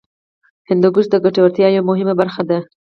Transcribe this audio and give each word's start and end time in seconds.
هندوکش 0.69 1.05
د 1.09 1.15
ګټورتیا 1.25 1.67
یوه 1.75 1.87
مهمه 1.89 2.13
برخه 2.21 2.41
ده. 2.49 2.59